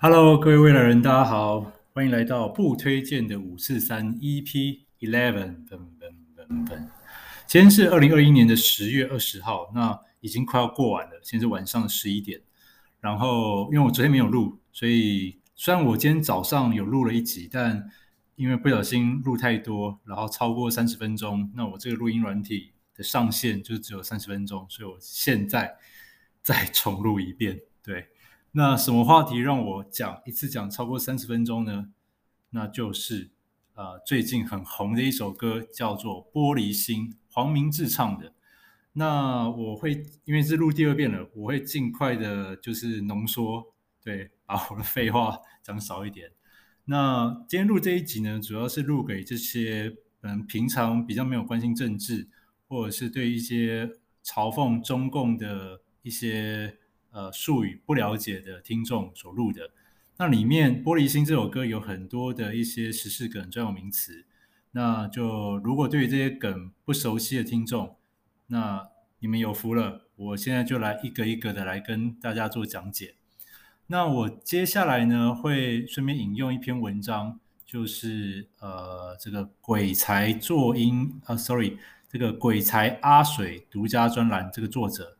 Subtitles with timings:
[0.00, 5.64] Hello，各位未来人，大家好，欢迎来到不推荐的五四三 EP Eleven。
[7.48, 12.40] 今天是二零二一年的十月二十号，那已经快要过完了，现在是晚上十一点。
[13.00, 17.90] 然后因为我昨天没有录，所以虽然我今天早上有录了一集，但
[18.36, 25.74] 因为不小心录太多，然后超过三十分钟，那我这个录音软体的上限就只有三十分钟，所以我现在
[26.40, 28.06] 再重录一遍，对。
[28.58, 31.92] 那什么话题让我讲一次讲超过三十分钟呢？
[32.50, 33.30] 那就是
[33.74, 38.32] 呃最近很红的一首歌，叫做《玻璃心》，黄明志唱的。
[38.94, 43.64] 那我会因为是录第二遍了，我会尽快的，就是浓缩，
[44.02, 46.32] 对，把我的废话讲少一点。
[46.86, 52.26] 那今天录这一集呢，主要是录给这些嗯平常比较没有关心政治，
[52.66, 53.86] 或者是对一些
[54.24, 56.76] 嘲讽中共的一些。
[57.18, 59.72] 呃，术语不了解的听众所录的，
[60.18, 64.24] 那里面《玻璃心》这首歌有很多的一些时事梗、专有名词。
[64.70, 67.96] 那就如果对于这些梗不熟悉的听众，
[68.46, 70.06] 那你们有福了。
[70.14, 73.16] 我现在就来一个一个的来跟大家做讲解。
[73.88, 85.17] 那我接下来呢，会顺便引用一篇文章，就是呃，这个鬼才作音啊，sorry，这个鬼才阿水独家专栏这个作者。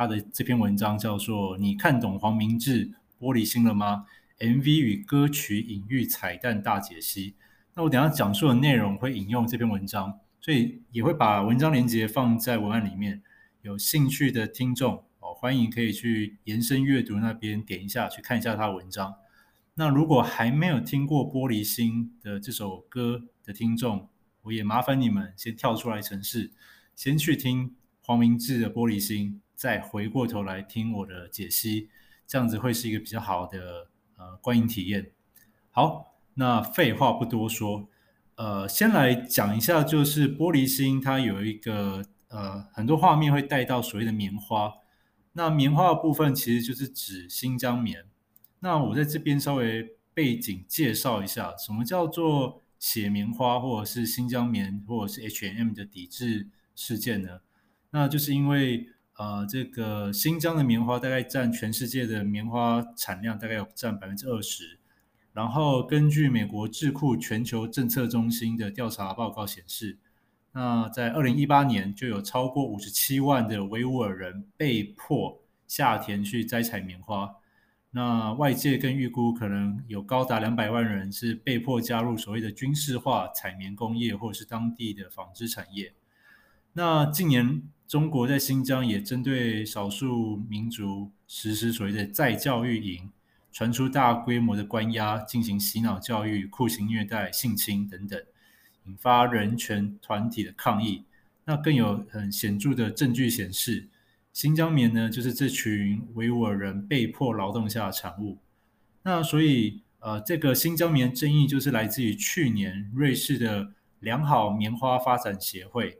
[0.00, 4.06] 他的这篇文章叫做“你看懂黄明志玻璃心了吗
[4.38, 7.34] ？MV 与歌曲隐喻彩蛋大解析”。
[7.76, 13.20] 那我等下讲述的内容会引用这篇文章，所以也会把文章连接放在文案里面。
[13.60, 19.16] 有兴趣的听众哦，欢迎可以去延伸阅读那边点一下去看一下他的文章。
[19.74, 24.08] 那如果还没有听过《玻璃心》的这首歌的听众，
[24.40, 26.52] 我也麻烦你们先跳出来城市，
[26.96, 29.42] 先去听黄明志的《玻璃心》。
[29.60, 31.90] 再回过头来听我的解析，
[32.26, 35.12] 这样子会是一个比较好的呃观影体验。
[35.70, 37.86] 好，那废话不多说，
[38.36, 44.72] 呃，先来讲一下，就是玻璃心它有一个呃很多画面会带到所谓的棉花，
[45.34, 48.06] 那棉花的部分其实就是指新疆棉。
[48.60, 57.40] 那我在这边稍微背景介绍一下，什么叫做写棉花，或者是新疆棉，或者是 H&M 的抵制事件呢？
[57.90, 58.88] 那就是因为。
[59.20, 64.78] 呃，这个新疆的棉花大概占全世界的棉花产量大概有占百分之二十，
[65.34, 69.98] 然后根据美国智库全球政策中心的调查报告显示，
[70.52, 77.34] 那在二零一八年就有超过五十七万的维吾尔人被迫下田去摘采棉花，
[77.90, 85.92] 那外界更预估可能有高达两百万人是被迫加入所谓的军事化采棉工业或者是当地的纺织产业，
[86.72, 87.62] 那近年。
[87.90, 93.10] 中国在新疆也针对少数民族实施所谓的再教育营，
[93.50, 98.22] 传出大规模的关押，进行洗脑教育、酷刑虐待、性侵等等，
[98.84, 101.02] 引发人权团体的抗议。
[101.46, 103.88] 那更有很显著的证据显示，
[104.32, 108.38] 新疆棉呢，就是这群维吾尔人被迫劳动下的产物。
[109.02, 115.98] 那所以，呃，这个新疆棉争议就是来自于去年瑞士的良好棉花发展协会。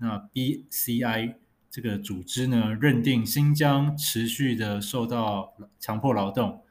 [0.00, 1.34] 那 BCI
[1.70, 6.64] 这个组织呢，认定新疆持续的受到强迫劳动。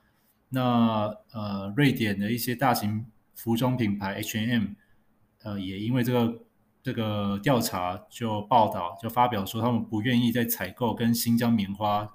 [0.49, 4.69] 那呃，瑞典的一些大型服装品牌 H&M，
[5.43, 6.43] 呃，也因为这个
[6.81, 12.09] 这个调查就报道就发表说，他们不愿意再采购跟新疆棉花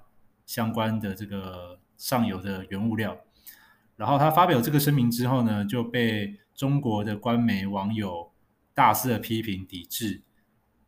[0.45, 3.17] 相关的这个上游的原物料。
[3.95, 8.33] 然后他发表这个声明之后呢，就被中国的官媒网友
[8.73, 10.21] 大肆的批评抵制。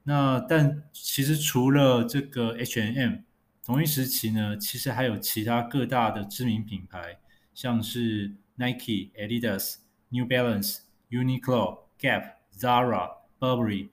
[0.09, 3.23] 那但其实除了这个 HNM
[3.61, 7.19] 同一时期呢，其实还有其他各大的知名品牌，
[7.53, 10.77] 像是 Nike、Adidas、New Balance、
[11.09, 13.89] Uniqlo、Gap、Zara、Burberry、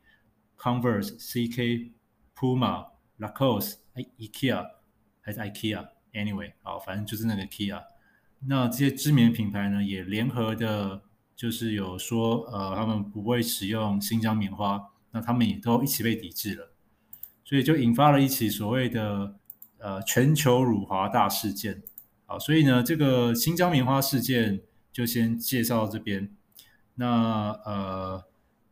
[0.57, 1.91] Converse、CK、
[2.37, 4.65] Puma、Lacoste、IKEA
[5.21, 7.83] 还是 IKEA，Anyway，好，反正就是那个 IKEA。
[8.47, 11.03] 那这些知名品牌呢，也联合的，
[11.35, 14.93] 就是有说，呃，他们不会使用新疆棉花。
[15.15, 16.73] 那他们也都一起被抵制了，
[17.45, 19.37] 所以就引发了一起所谓的
[19.79, 21.85] 呃全球辱华大事件。
[22.27, 24.61] 好，所以呢，这个新疆棉花事件
[24.93, 26.35] 就先介绍到这边。
[26.97, 28.25] 那呃，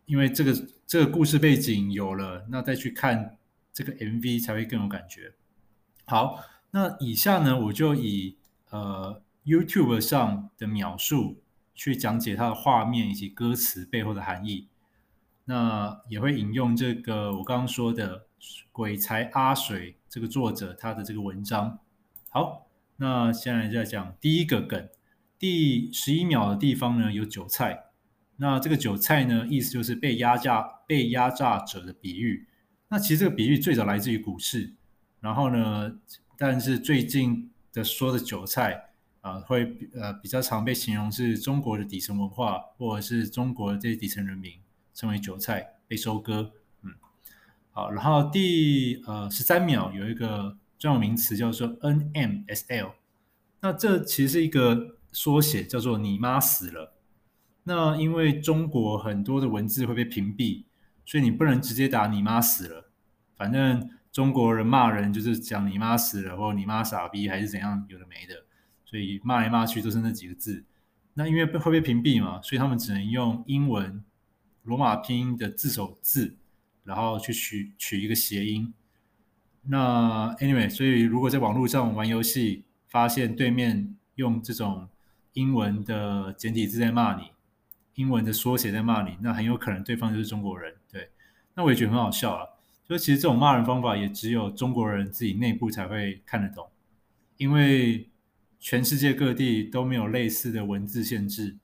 [0.06, 0.52] 因为这个
[0.84, 3.38] 这个故事背景有了，那再去看
[3.72, 5.34] 这个 MV 才会更有感觉。
[6.06, 6.42] 好，
[6.72, 8.36] 那以下呢，我就以
[8.70, 11.40] 呃 YouTube 上的描述
[11.72, 14.66] 去讲解它的画面以及歌词背后的含义。
[15.52, 18.24] 那也会引用这个我刚刚说的
[18.72, 21.78] 鬼才阿水这个作者他的这个文章。
[22.30, 24.88] 好，那现在再讲第一个梗。
[25.38, 27.84] 第十一秒的地方呢有韭菜，
[28.36, 32.48] 那这个韭菜呢意思就是被压榨、被压榨者的比喻。
[32.88, 34.72] 那其实这个比喻最早来自于股市，
[35.20, 35.98] 然后呢，
[36.38, 38.84] 但是最近的说的韭菜
[39.20, 44.61] 啊、会呃比较常被形容是中国的底层文化，或者是中国的这些底层人民
[44.94, 46.52] 称为韭菜被收割。
[46.82, 46.94] 嗯，
[47.70, 52.92] 好，然后第呃十三秒有一个专有名词叫做 NMSL，
[53.60, 54.98] 那这其实是一个。
[55.14, 56.94] 缩写叫做“你妈死了”。
[57.64, 60.64] 那因为中国很多的文字会被屏蔽，
[61.04, 62.90] 所以你不能直接打“你妈死了”。
[63.36, 68.46] 反正中国人骂人就是讲“你妈死了”或“你妈傻逼”还是怎样，有的没的，
[68.86, 70.64] 所以骂来骂去都是那几个字。
[71.12, 74.02] 那因为会被屏蔽嘛，所以他们只能用英文
[74.62, 76.36] 罗马拼音的字首字，
[76.84, 78.72] 然后去取取一个谐音。
[79.64, 84.88] 那 anyway，所以如果在网络上玩游戏，发现对面用这种
[85.32, 87.30] 英文的简体字在骂你，
[87.94, 90.74] 英文的缩写在骂你，那很有可能对方就是中国人。
[90.90, 91.10] 对，
[91.54, 92.46] 那我也觉得很好笑啊。
[92.84, 96.68] 就其实这种骂人方法也只有中国人自己内部才会看得懂，
[97.38, 98.10] 因为
[98.58, 101.56] 全世界各地都没有类似的文字限制，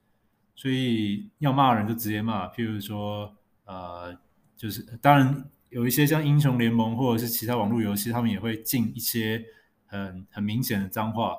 [0.59, 2.49] 所以要骂人就直接骂。
[2.49, 3.33] 譬如说，
[3.65, 4.19] 呃，
[4.57, 9.45] 就是当然有一些像英雄联盟或者是其他网络游戏，他们也会禁一些
[9.87, 11.37] 很很明显的脏话。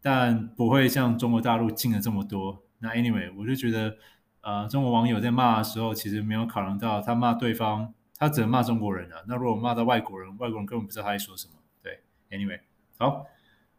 [0.00, 2.64] 但不会像中国大陆禁了这么多。
[2.80, 3.96] 那 anyway，我就觉得，
[4.40, 9.22] 呃，中国网友在骂的时候，其实没有考量到他骂对方，他只能骂中国人啊。
[9.28, 11.52] 那如果骂到外国人，外国人根本不知道他在说什么。
[11.80, 12.00] 对
[12.30, 12.58] ，anyway，
[12.96, 13.24] 好，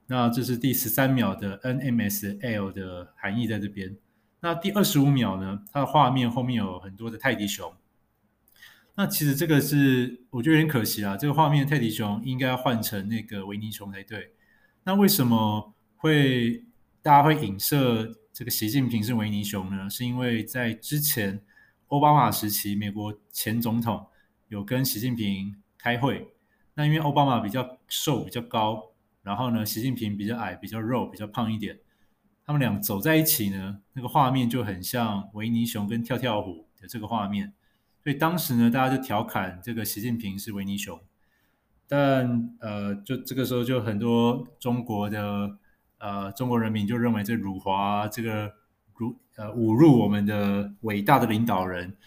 [0.07, 3.97] 那这是第十三秒的 NMSL 的含义在这边。
[4.41, 5.63] 那第二十五秒呢？
[5.71, 7.73] 它的画面后面有很多的泰迪熊。
[8.95, 11.15] 那其实这个是我觉得有点可惜啊。
[11.15, 14.33] 这个画面泰迪熊应该换成那个维尼熊才对。
[14.83, 15.73] 那为什么？
[16.01, 16.63] 会
[17.01, 19.89] 大家会影射这个习近平是维尼熊呢？
[19.89, 21.41] 是因为在之前
[21.87, 24.07] 奥巴马时期，美国前总统
[24.47, 26.33] 有跟习近平开会。
[26.75, 28.93] 那因为奥巴马比较瘦比较高，
[29.23, 31.77] 然后呢，习近平比较矮比较肉比较胖一点，
[32.49, 37.53] 他们俩走在一起呢，那个画面就很像维尼熊跟跳跳虎的这个画面。
[38.03, 40.99] 所以当时呢，大家就调侃这个习近平是维尼熊。
[41.87, 45.59] 但呃，就这个时候就很多中国的。
[45.99, 48.51] 呃，中国人民就认为这辱华，这个
[48.95, 51.97] 辱呃侮辱我们的伟大的领导人，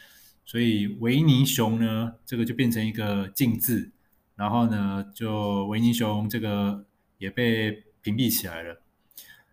[0.44, 3.92] 所以维尼熊呢，这个就变成一个禁字，
[4.34, 6.84] 然后呢，就维尼熊这个
[7.18, 8.81] 也被屏蔽起来了。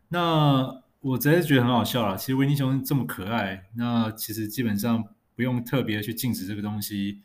[0.10, 2.18] 那我真的觉得很好笑了。
[2.18, 5.04] 其实维尼熊这么可爱，那其实基本上
[5.36, 7.22] 不用特别去禁止这个东西，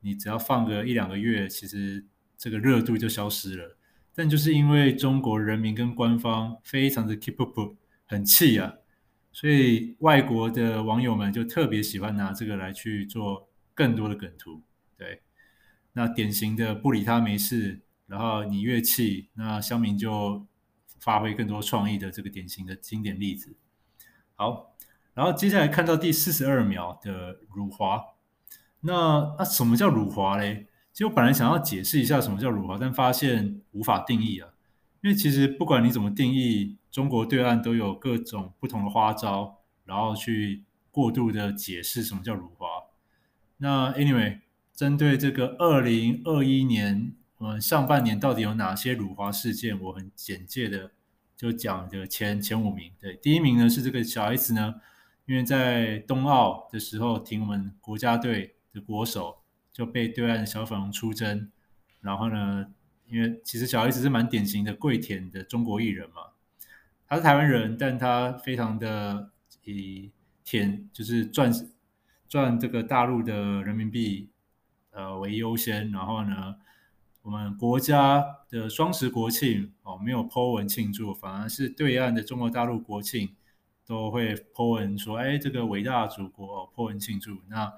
[0.00, 2.04] 你只要放个一两个月，其实
[2.38, 3.76] 这个热度就消失了。
[4.14, 8.74] 但就是因为中国人民跟官方非常的 keep up，很气啊，
[9.32, 14.62] 所以外国的网友们就特别喜欢拿这个来去做更多的梗图。
[14.96, 15.22] 对，
[15.92, 20.46] 那典型的不理他没事，然后你越气，那乡民就
[21.00, 23.56] 发挥更多创意的这个典型的经典例子。
[24.36, 24.74] 好，
[25.14, 28.00] 然后接下来看到第四十二秒的辱华，
[28.80, 30.68] 那那什么叫辱华嘞？
[30.92, 34.50] 其实我本来想要解释一下什么叫辱华，但发现无法定义啊。
[35.02, 42.66] 因为其实不管你怎么定义，中国对岸都有各种不同的花招，然后去过度的解释什么叫辱华。
[43.58, 44.40] 那 anyway，
[44.74, 50.92] 针对这个二零二一年，我们，上半年到底有哪些辱华事件，我很简介的
[51.36, 52.92] 就讲的前前五名。
[52.98, 54.76] 对，第一名呢是这个小 S 呢，
[55.26, 59.38] 因为在冬奥的时候挺我们国家队的国手。
[59.72, 61.48] 就被对岸的小粉红出征，
[62.00, 62.66] 然后呢，
[63.06, 66.32] 因为其实小 S 是蛮典型的跪舔的中国艺人嘛，
[67.06, 69.30] 他是台湾人，但他非常的
[69.62, 70.10] 以
[70.44, 71.50] 舔就是赚
[72.28, 74.28] 赚这个大陆的人民币
[74.90, 76.56] 呃为优先，然后呢，
[77.22, 83.34] 我们国家的双十国庆哦没有 po 文庆祝，反而是对岸的中国大陆国庆
[83.86, 87.38] 都会 po 文说，哎，这个伟大的祖国哦 po 文庆祝。
[87.48, 87.72] 那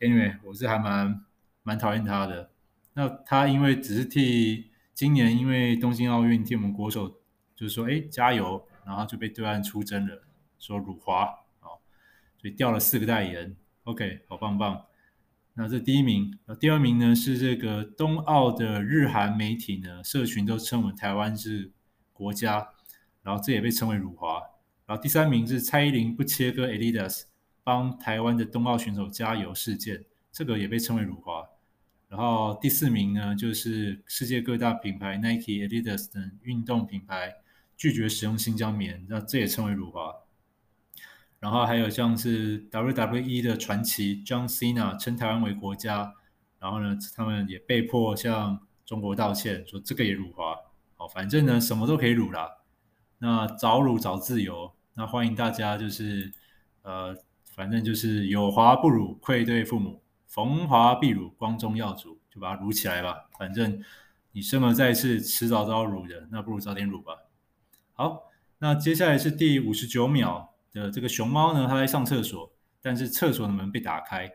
[0.00, 1.24] anyway，我是还蛮。
[1.66, 2.50] 蛮讨厌他的，
[2.92, 7.08] 那他因为只是替今年因为东京奥运替我们国手，
[7.56, 10.24] 就是说哎加油，然后就被对岸出征了，
[10.58, 11.24] 说辱华
[11.60, 11.80] 哦，
[12.36, 14.84] 所以掉了四个代言，OK，好棒棒。
[15.56, 21.70] 那这第一名，那第二名呢是这个冬奥的日韩媒体呢，社群都称我们台湾是
[22.12, 22.70] 国家，
[23.22, 24.42] 然后这也被称为辱华。
[24.84, 27.22] 然后第三名是蔡依林不切割 Adidas，
[27.62, 31.48] 帮台湾的冬奥选手加油事件，这个也被称为辱华。
[32.08, 37.32] 然后第四名呢，就是世界各大品牌 Nike、Adidas 等运动品牌
[37.76, 40.14] 拒绝使用新疆棉，那这也称为辱华。
[41.44, 46.14] 然后还有像是 WWE 的传奇 John Cena 称台湾为国家，
[46.58, 50.56] 然后呢，他们也被迫向中国道歉，说这个也辱华。
[50.96, 52.50] 好，反正呢，什么都可以辱啦。
[53.18, 56.32] 那早辱早自由，那欢迎大家就是
[56.80, 57.14] 呃，
[57.54, 63.28] 反正就是有华不辱，愧对父母；逢华必辱，光宗耀祖，就把它辱起来吧。
[63.38, 63.84] 反正
[64.32, 67.12] 你生而在世，迟早都要辱的，那不如早点辱吧。
[67.92, 70.53] 好，那接下来是第五十九秒。
[70.74, 72.52] 的这个熊猫呢，它在上厕所，
[72.82, 74.30] 但是厕所的门被打开。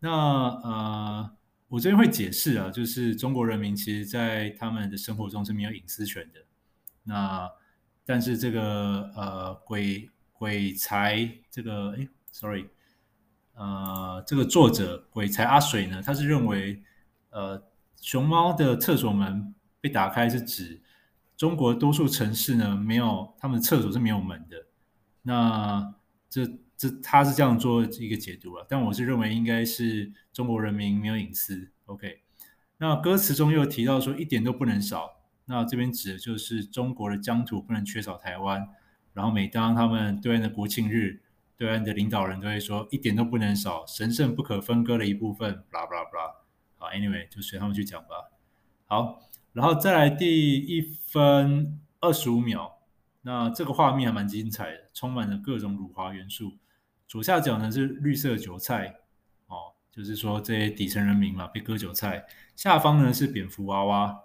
[0.00, 1.30] 那呃，
[1.68, 6.40] 我这边会解释啊，就是中国人民其实在他们的生活中是没有隐私权的。
[7.04, 7.48] 那
[8.06, 12.66] 但是这个呃鬼鬼才这个哎，sorry，
[13.52, 16.82] 呃，这个作者鬼才阿水呢，他是认为
[17.28, 17.62] 呃
[18.00, 20.80] 熊猫的厕所门被打开是指
[21.36, 24.56] 中国多数城市呢没有他们的厕所是没有门的。
[25.22, 25.94] 那
[26.28, 26.46] 这
[26.76, 31.70] 这他是这样做一个解读啊，但我是认为应该是中国人民没有隐私。
[31.86, 32.22] OK，
[32.78, 38.68] 那歌词中又提到说一点都不能少，那这边指的就是中国的疆土不能缺少台湾。
[39.12, 41.20] 然后每当他们对岸的国庆日，
[41.56, 45.64] 对岸的领导人都会说一点都不能少，神圣不可分割的一部分。
[45.70, 46.36] blah blah blah。
[46.76, 48.30] 好，Anyway 就随他们去讲吧。
[48.86, 52.79] 好，然后再来第一分二十五秒。
[53.22, 56.56] 那这个画面还蛮精彩的，充满了各种辱华元素。
[57.06, 58.94] 左下角呢是绿色韭菜，
[59.46, 62.24] 哦，就是说这些底层人民嘛被割韭菜。
[62.56, 64.18] 下方呢是蝙蝠娃娃。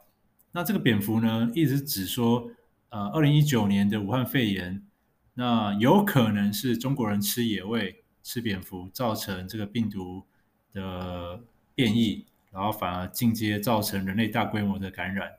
[0.53, 2.49] 那这个蝙蝠呢，一直指说，
[2.87, 4.81] 呃，二零一九年的武汉肺炎，
[5.33, 10.23] 那有可能是中国人吃野味、吃蝙蝠造成这个病毒
[10.71, 11.41] 的
[11.73, 15.33] 变异，然后反而进阶造成人类大规模的感染。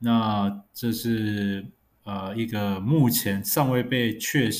[0.00, 1.64] 那这是。
[2.04, 4.50] 呃，一个目前尚未被确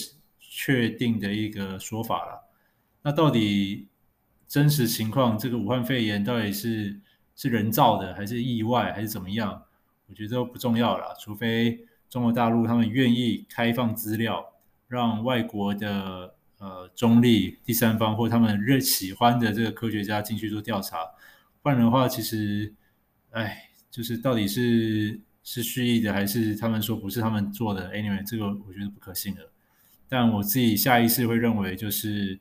[0.40, 2.50] 确定的一个说法了。
[3.02, 3.86] 那到底
[4.48, 6.98] 真实情况，这个武汉肺炎到底是
[7.36, 9.62] 是人造的，还是意外，还是怎么样？
[10.06, 11.14] 我觉得都不重要了。
[11.20, 14.54] 除非中国大陆他们愿意开放资料，
[14.88, 20.98] 让外国的呃中立第三方或他们热喜欢的这个科学家进去做调查，
[21.60, 22.72] 不然的话，其实，
[23.32, 25.20] 哎，就是到底是。
[25.46, 29.50] 是蓄意的，还是他们说不是他们做的？Anyway，这个我觉得不可信的。
[30.08, 32.40] 但我自己下意识会认为，就是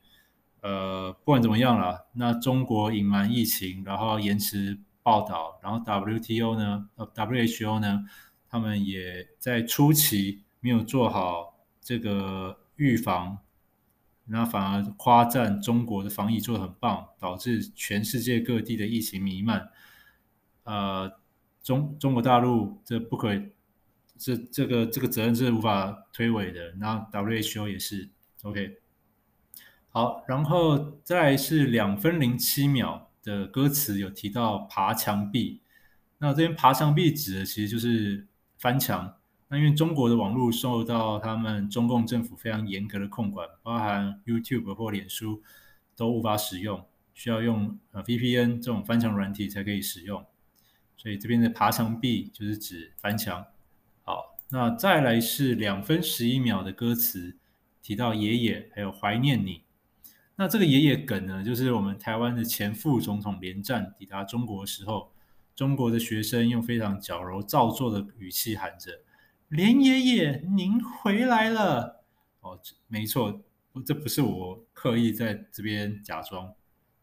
[0.62, 8.06] 呃，不管怎么样啦，那中国隐瞒疫情，然后延迟报道，然后 WTO 呢，呃，WHO 呢，
[8.48, 13.38] 他们也在初期没有做好这个预防，
[14.24, 19.68] 那反而夸赞中国的防疫做得很棒，导致全世界各地的疫情弥漫，
[20.62, 21.12] 呃。
[21.64, 23.48] 中中国大陆这不可以，
[24.18, 26.74] 这这个这个责任是无法推诿的。
[26.78, 28.10] 那 WHO 也是
[28.42, 28.78] OK。
[29.88, 35.62] 好，然后再是两分零七秒的歌词有提到爬墙壁，
[36.18, 38.26] 那这边爬墙壁指的其实就是
[38.58, 39.16] 翻墙。
[39.48, 45.42] 那因为中国的网络受到他们中共政府非常严格的控管，包含 YouTube 或脸书
[45.96, 50.26] 都无法使用，需要用呃 VPN 这种翻墙软体才可以使用。
[51.04, 53.44] 所以这边的爬墙壁就是指翻墙。
[54.04, 57.36] 好，那再来是两分十一秒的歌词，
[57.82, 59.64] 提到爷爷，还有怀念你。
[60.36, 65.12] 那这个爷爷梗呢，就是我们台湾的前副总统连战抵达中国的时候，
[65.54, 69.02] 中国的学生用非常矫揉造作的语气喊着
[69.48, 72.02] ：“连爷爷，您回来了。”
[72.40, 72.58] 哦，
[72.88, 73.42] 没错，
[73.84, 76.52] 这不是我刻意在这边假装，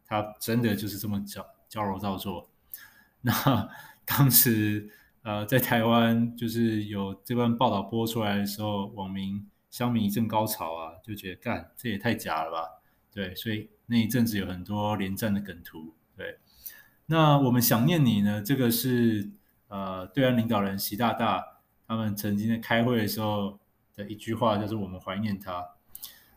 [0.08, 2.51] 他真的就是这么矫矫揉造作。
[3.24, 3.70] 那
[4.04, 4.90] 当时，
[5.22, 12.82] 呃，在台湾就是有这段报道播出来的时候，网民乡民一阵高潮啊，就觉得干这也太假了吧？
[13.14, 15.94] 对，所以那一阵子有很多连战的梗图。
[16.18, 16.40] 对，
[17.06, 18.42] 那我们想念你呢？
[18.42, 19.30] 这个是
[19.68, 21.46] 呃，对岸领导人习大大
[21.88, 23.60] 他们曾经在开会的时候
[23.96, 25.64] 的一句话，就是我们怀念他。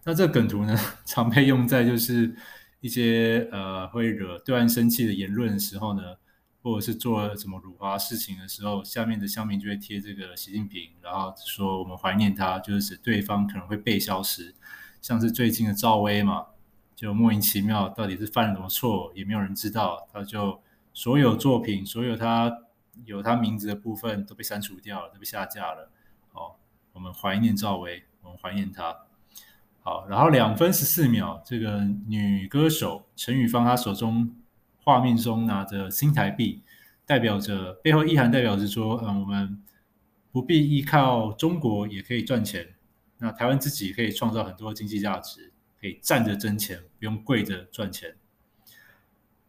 [0.04, 0.76] 那这梗图呢，
[1.06, 2.36] 常被用在就是
[2.80, 6.02] 一些呃会惹对岸生气的言论的时候呢。
[6.64, 14.54] 或者是做了什么辱华事情的时候，下面的乡民就会贴这个习近平，然后说我们怀念他，就是指对方可能会被消失。
[15.02, 16.46] 像是最近的赵薇嘛，
[16.96, 20.58] 就莫名其妙到底是犯了什么错，也没有人知道，他就
[20.94, 22.60] 所有作品，所有他
[23.04, 25.90] 有他名字的部分都被删除掉了，都被下架了。
[26.32, 26.56] 哦，
[26.94, 29.04] 我们怀念赵薇，我们怀念他。
[29.82, 34.34] 好，然后两分十四秒，这个女歌手陈雨芳她手中。
[34.84, 36.62] 画面中拿着新台币，
[37.06, 39.62] 代表着背后意涵，代表着说，嗯，我们
[40.30, 42.74] 不必依靠中国也可以赚钱。
[43.18, 48.14] 那台湾自己可以创造很多经济价值，可以站着挣钱，不用跪着赚钱。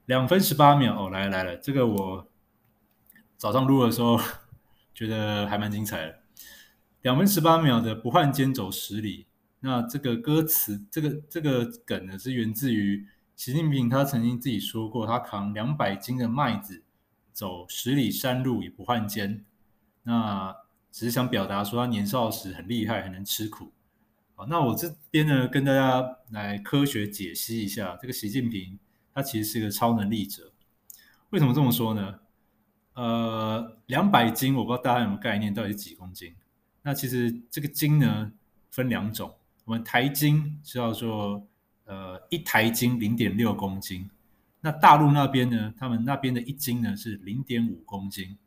[0.05, 2.27] 两分十八秒哦，来了来了，这个我
[3.35, 4.17] 早上录的时候
[4.95, 6.19] 觉得还蛮精彩的。
[7.01, 9.25] 两分十八秒的不换肩走十里，
[9.59, 16.83] 那这个歌词，这个这个梗呢，是源自于习近平他曾经自己说过，他扛两百斤的麦子
[17.33, 19.43] 走十里山路也不换肩，
[20.03, 20.55] 那
[20.91, 23.71] 只是想表达说他年少时很厉害，很能吃苦。
[24.35, 28.79] 好，那我这边呢，跟大家来科学解析一下这个习近平。
[29.13, 30.51] 他其实是一个超能力者，
[31.29, 32.19] 为什么这么说呢？
[32.95, 36.35] 呃，两百斤，我不知道大家有没有概念，到底是几公斤？
[36.81, 38.29] 那其实这个斤呢，
[38.71, 41.47] 分两种，我们台斤叫做
[41.85, 44.09] 呃一台斤零点六公斤，
[44.61, 48.37] 那大陆那边呢，他们那边的一斤呢是零点五公斤。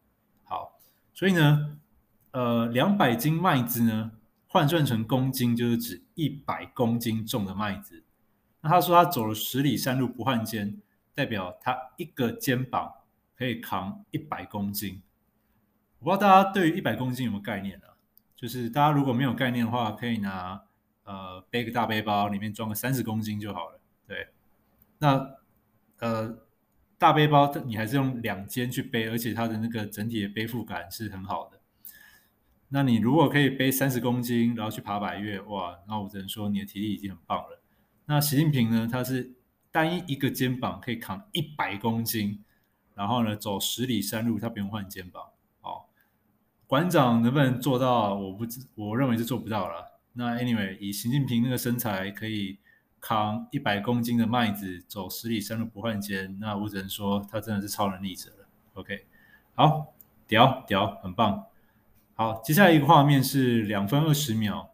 [0.44, 0.78] 好，
[1.12, 1.78] 所以呢，
[2.32, 4.12] 呃，两百斤麦子呢，
[4.46, 8.02] 换算成公斤就是指一百公斤重的麦子。
[8.60, 10.80] 那他说他走了十里山路不换肩，
[11.14, 12.92] 代表他一个肩膀
[13.36, 15.00] 可以扛一百公斤。
[16.00, 17.94] 我不知道大家对于一百公斤有没有概念啊？
[18.34, 20.62] 就是大家如果没有概念的话，可以拿
[21.08, 23.80] 呃背个大背包，里面装个三十公斤就好了。
[24.06, 24.28] 对，
[24.98, 25.36] 那
[26.00, 26.38] 呃
[26.98, 31.58] 大背包你还是用两肩去背，而且它的那个整体的背负感是很好的。
[32.68, 37.62] 那你如果可以背三十公斤，然后去爬百岳，哇，那我只能说你的体力已经很棒了。
[38.04, 38.86] 那习近平呢？
[38.90, 39.32] 他是
[39.70, 42.44] 单一一个肩膀可以扛一百公斤，
[42.94, 45.22] 然后呢走十里山路，他不用换肩膀。
[45.60, 45.88] 好，
[46.66, 48.14] 馆长能不能做到？
[48.14, 49.97] 我不知，我认为是做不到了。
[50.18, 52.58] 那 anyway，以习近平那个身材，可以
[53.00, 58.48] 扛一百公斤的麦子，走十里山路不换肩，那我只能说他真的是超能力者了。
[58.74, 59.06] OK，
[59.54, 59.94] 好，
[60.26, 61.46] 屌屌，很棒。
[62.14, 64.70] 好，接下来一个画面是两分二十秒，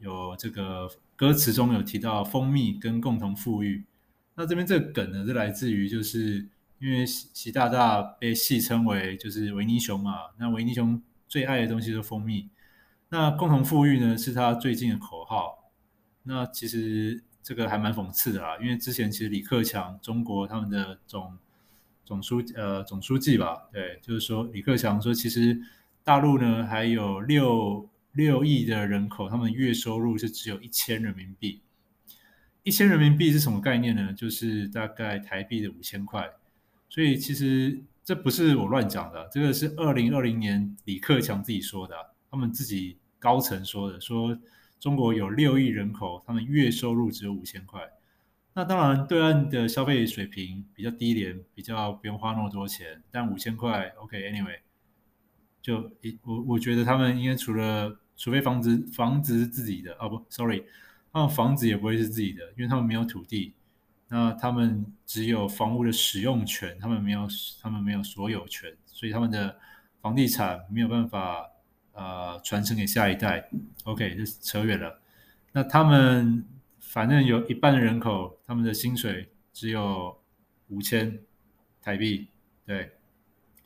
[0.00, 0.88] 有这个。
[1.16, 3.86] 歌词中有提到蜂蜜跟共同富裕，
[4.34, 6.46] 那这边这个梗呢，是来自于就是
[6.78, 12.50] 因为习习大大被戏称为就是维尼熊嘛，那维尼熊最爱的东西是蜂蜜，
[13.08, 15.70] 那共同富裕呢是他最近的口号，
[16.22, 21.36] 那其实这个还蛮讽刺的啦，因为之前其实李克强中国他们的总
[22.04, 25.60] 总书呃总书记吧，对，就是说李克强说其实
[26.02, 27.88] 大陆呢还有六。
[28.16, 31.60] 六亿的人口，他们月收入是只有一千人民币。
[32.62, 34.10] 一千人民币是什么概念呢？
[34.14, 36.26] 就是大概台币的五千块。
[36.88, 41.94] 所以其实这不是我乱讲的，这个是二零二零年李克强自己说的，
[42.36, 44.38] 他们自己高层说的，说
[44.78, 47.80] 中国有六亿人口，他们月收入只有五千块。
[48.52, 54.58] 那当然，对岸的消费水平比较低廉，比较不用花那么多钱，但五千块，OK，Anyway，
[55.62, 60.64] 就一我我觉得他们应该除了除非房子房子是自己的哦不，sorry，
[61.10, 63.54] 他们房子也不会是自己的，因为他们没有土地，
[64.08, 67.26] 那他们只有房屋的使用权，他们没有
[67.62, 69.58] 他们没有所有权，所以他们的
[70.02, 71.50] 房地产没有办法
[71.96, 73.50] 呃传承给下一代。
[73.82, 75.00] OK，这扯远了。
[75.50, 76.44] 那他们
[76.78, 80.16] 反正有一半的人口，他们的薪水只有
[80.68, 81.18] 五千
[81.82, 82.28] 台币，
[82.64, 82.92] 对，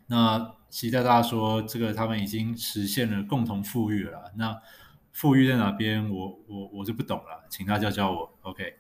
[0.06, 0.54] 那。
[0.70, 4.32] 习大大说：“这个他们已经实现了共同富裕了。
[4.36, 4.56] 那
[5.12, 6.08] 富裕在哪边？
[6.08, 8.38] 我我我就不懂了，请大家教我。
[8.42, 8.76] OK，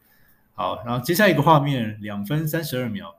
[0.52, 3.16] 好，然后接下一个画面，两分三十二秒，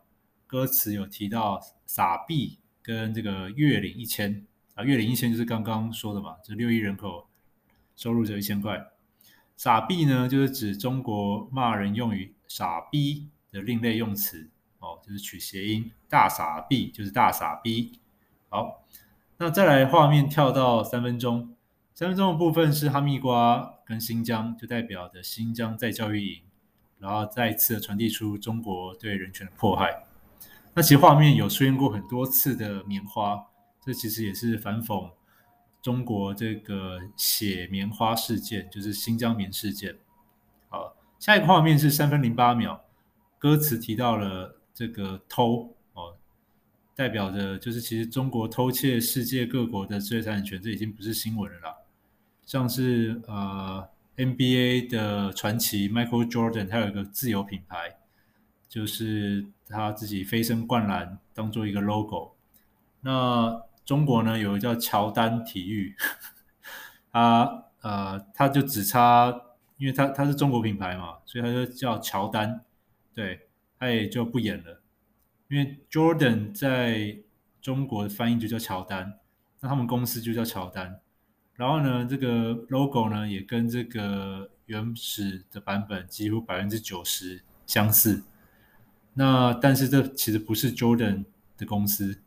[0.47, 7.27] 歌词有提到撒币跟这个月领一千啊，月领一千就是刚刚说的嘛，这六亿人口
[7.95, 8.87] 收入只有一千块。
[9.57, 17.99] 傻逼呢，就是指中国骂人用语‘傻逼’的另类用词哦，就是取谐音，大傻逼就是大傻逼。”
[18.49, 18.83] 好，
[19.37, 21.55] 那再来画面跳到三分钟，
[21.93, 26.41] 三分钟的部分是哈密瓜跟新疆，就代表着新疆在教育营，
[26.97, 30.05] 然后再一次传递出中国对人权的迫害。
[30.73, 33.45] 那其实画面有出现过很多次的棉花，
[33.83, 35.11] 这其实也是反讽
[35.81, 39.97] 中国这个血棉花事件，就是新疆棉事件。
[40.69, 42.85] 好，下一个画面是三分零八秒，
[43.39, 46.15] 歌词提到了这个偷哦。
[46.95, 51.75] 代表着就是，其实中国偷窃世界各国的知识产权，这已经不是新闻了啦。
[52.45, 57.97] 像是呃 NBA 的传奇 Michael Jordan，他有一个自有品牌，
[58.69, 62.35] 就是他自己飞身灌篮当做一个 logo。
[62.99, 65.95] 那中国呢，有个叫乔丹体育，
[67.11, 69.33] 他呃他就只差，
[69.77, 72.61] 因为他他是中国品牌嘛，所以他就叫乔丹，
[73.13, 74.81] 对，他也就不演了。
[75.49, 77.17] 因为 Jordan 在
[77.61, 79.19] 中国的翻译就叫乔丹，
[79.59, 81.01] 那他们公司就叫乔丹。
[81.55, 88.23] 然后呢，这个 logo 呢也跟这个原始的版本几乎百分之九十相似。
[89.15, 91.25] 那但是这其实不是 Jordan
[91.57, 92.21] 的公司。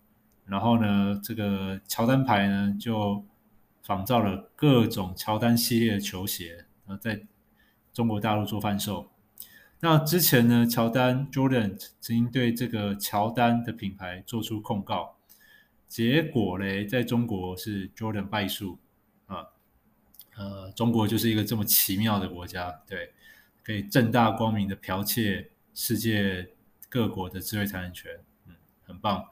[0.46, 3.24] 然后呢，这个乔丹牌呢就
[3.82, 7.26] 仿造了各种乔丹系列的球鞋，然后在
[7.92, 9.10] 中国大陆做贩售。
[9.80, 15.16] 那之前呢，乔丹 Jordan 曾经对这个乔丹的品牌做出控告，
[15.86, 18.78] 结果嘞，在中国是 Jordan 败诉
[19.26, 19.48] 啊。
[20.36, 23.12] 呃，中国就是一个这么奇妙的国家，对，
[23.62, 26.50] 可以正大光明的剽窃世界
[26.88, 28.10] 各国的智慧产权，
[28.46, 28.54] 嗯，
[28.84, 29.24] 很棒。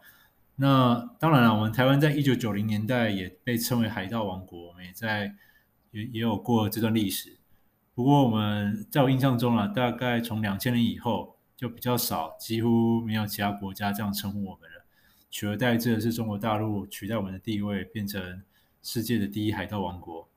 [0.57, 5.35] 那当然了，我们台湾在一九九零年代也被称为海盗王国，我们也在
[5.91, 7.39] 也也有过这段历史。
[7.95, 14.85] 不过我们在我印象中啊，大概从两千年以后就比较少，几乎没有其他国家这样称呼我们了。
[15.31, 18.43] 取而代之的是中国大陆取代我们的地位，变成
[18.83, 20.29] 世界的第一海盗王国。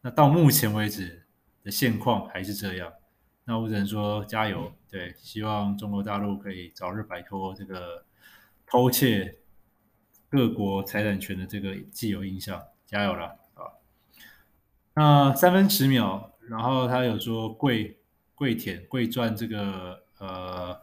[0.00, 1.26] 那到目前为止
[1.64, 2.92] 的现况还是这样。
[3.44, 8.04] 那我只能说加油，对，希望中国大陆可以早日摆脱这个
[8.64, 9.36] 偷窃。
[10.28, 13.62] 各国财产权的这个既有印象，加油了啊！
[14.94, 17.96] 那三分十秒，然后他有说“跪
[18.34, 20.76] 跪舔跪赚”这个呃，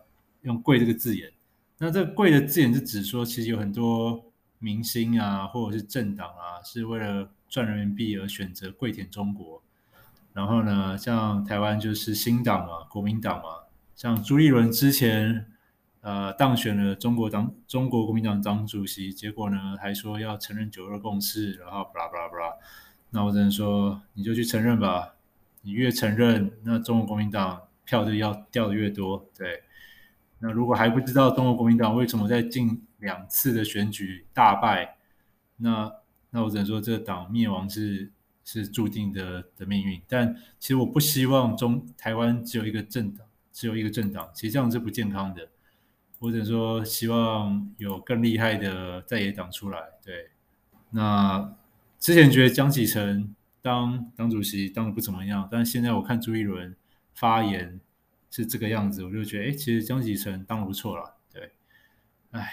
[0.44, 1.32] 用“跪”这个字眼。
[1.78, 9.62] 那这个“跪”的字眼是指说，其实有很多明星啊，或者是政党啊，是为了赚人民币而选择跪舔中国。
[10.34, 13.64] 然后呢，像台湾就是新党嘛，国民党嘛，
[13.96, 15.48] 像朱立伦之前。
[16.04, 22.54] 呃，当选了中国党中国国民党党主席，结果呢还说要承认九二共识，然后巴拉巴拉巴拉。
[23.12, 25.16] 那我只能说，你就去承认吧。
[25.62, 29.30] 你越承认，那中国国民党票就要掉的越多。
[29.38, 29.64] 对，
[30.40, 34.98] 那如果还不知道中国国民党为什么在近两次的选举大败，
[35.56, 35.90] 那
[36.32, 38.12] 那我只能说，这个党灭亡是
[38.44, 40.02] 是注定的的命运。
[40.10, 45.48] 但其实我不希望中台湾只有一个政党，只有一个政党，其实这样是不健康的。
[46.24, 49.78] 或者说，希望有更厉害的在野党出来。
[50.02, 50.30] 对，
[50.92, 51.54] 那
[52.00, 56.74] 之前觉得江启臣当党主席当的不怎么样，但现在我看朱一伦
[57.14, 57.78] 发言
[58.32, 61.18] 是这个样子，我就觉得，哎，其实江启臣当的不错了。
[61.34, 61.52] 对，
[62.32, 62.50] 哎，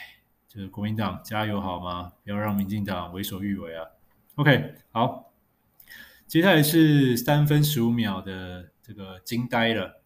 [0.49, 2.15] 就是国民党加油好吗？
[2.25, 3.87] 不要让民进党为所欲为啊。
[4.35, 5.33] OK，好，
[6.27, 10.00] 接下来是三分十五秒的这个惊呆了。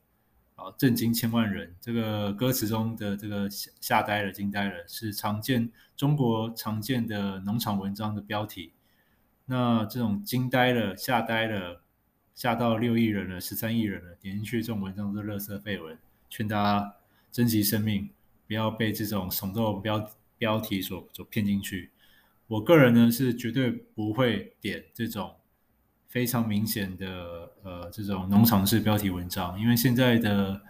[0.57, 0.73] 啊！
[0.79, 8.73] 震惊千万人，这个歌词中的这个吓吓呆了、惊呆了，是常见中国常见的农场文章的标题。
[9.47, 11.83] 那这种惊呆了、吓呆了、
[12.35, 15.99] 吓到六亿人了、十三亿人了，点进去这种文章都是垃圾废文，
[16.31, 16.95] 劝大家
[17.31, 18.09] 珍惜生命，
[18.47, 21.91] 不要被这种耸动标标题所所骗进去。
[22.47, 25.35] 我个人呢是绝对不会点这种。
[26.15, 30.63] 非常明显的呃，这种农场式标题文章，因为现在的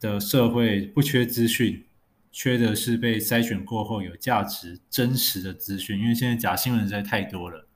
[0.00, 1.84] 的社会不缺资讯，
[2.32, 6.00] 缺的是被筛选过后有价值、真实的资讯。
[6.00, 7.68] 因为现在假新闻实在太多了。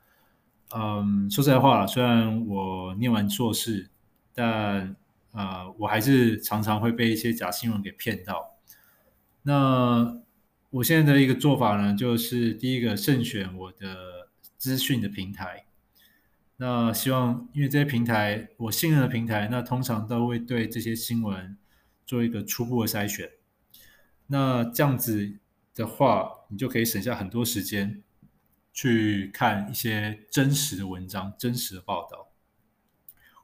[0.75, 3.91] 嗯，说实在话，虽然我念完硕士，
[4.35, 4.97] 但
[5.33, 8.57] 呃，我还是常常会被一些假新闻给骗到。
[9.43, 10.23] 那
[10.71, 15.67] 我现在的一个做法呢，就是第一个慎选我的资讯的平台。
[16.61, 21.57] 那希望，因为这些平台我信任的平台，那通常都会对这些新闻
[22.05, 23.31] 做一个初步的筛选。
[24.27, 25.39] 那这样子
[25.73, 28.03] 的话，你就可以省下很多时间
[28.73, 32.29] 去看一些真实的文章、真实的报道。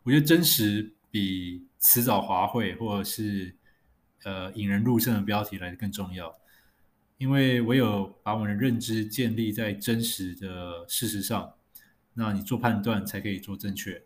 [0.03, 3.55] 我觉得真实比辞藻华会或者是
[4.24, 6.37] 呃引人入胜的标题来的更重要，
[7.18, 11.55] 因为唯有把我们的认知建立在真实的事实上。
[12.14, 14.03] 那你做判断才可以做正确。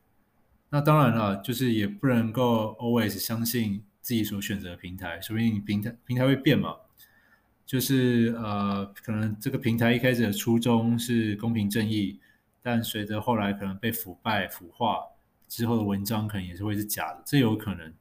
[0.70, 6.76] 那当然了，就是也不能够 always 相信自己所选择的平台，说不定平台平台会变嘛。
[7.64, 12.18] 就是呃，可能这个平台一开始的初衷是公平正义，
[12.62, 15.00] 但随着后来可能被腐败腐化
[15.46, 17.92] 之后的文章，可能也是会是假的，这有可能。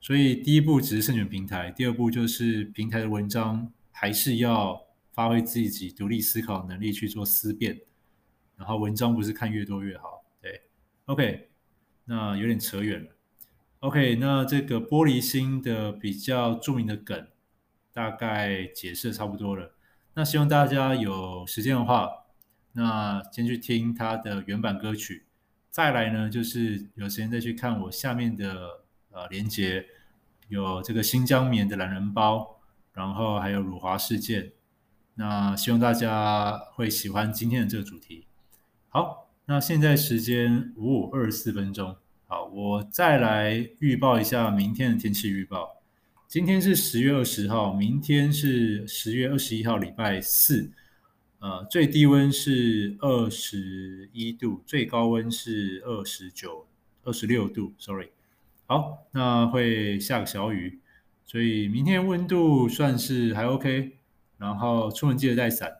[0.00, 4.80] 所以第一步只是慎选平台，第二步就是平台的文章还是要
[5.12, 7.80] 发挥自己独立思考能力去做思辨。
[8.64, 10.62] 然后文章不是看越多越好，对
[11.04, 11.50] ，OK，
[12.06, 13.10] 那有点扯远了
[13.80, 17.28] ，OK，那这个玻璃心的比较著名的梗，
[17.92, 19.74] 大概解释差不多了。
[20.14, 22.08] 那希望大家有时间的话，
[22.72, 25.26] 那先去听他的原版歌曲，
[25.68, 29.84] 再来呢就是有时间再去看我下面的呃连接，
[30.48, 32.62] 有这个新疆棉的懒人包，
[32.94, 34.52] 然后还有辱华事件。
[35.16, 38.26] 那希望大家会喜欢今天的这个主题。
[38.96, 41.96] 好，那现在时间五五二十四分钟。
[42.28, 45.82] 好，我再来预报一下明天的天气预报。
[46.28, 50.70] 今天是十月二十号，明天是十月二十一号，礼拜四。
[51.40, 56.68] 呃，最低温是二十一度，最高温是二十九、
[57.02, 57.72] 二十六度。
[57.78, 58.10] Sorry。
[58.66, 60.78] 好，那会下个小雨，
[61.26, 63.98] 所以明天温度算是还 OK。
[64.38, 65.78] 然后出门记得带伞。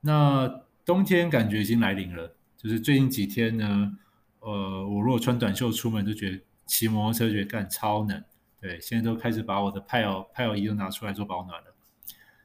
[0.00, 3.96] 那冬天感觉已经来临了，就是最近几天呢。
[4.40, 8.24] 呃，我如果穿短袖出门，就觉得骑摩托车觉得干超冷。
[8.60, 11.74] 对，现在都开始把我的派尔派尔衣都拿出来做保暖了。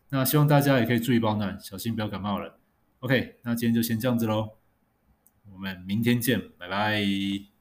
[0.10, 2.58] 那希望大家也可以注意保暖，小心不要感冒了。
[3.00, 4.58] OK，那今天就先这样子喽，
[5.52, 7.53] 我们明天见，拜拜。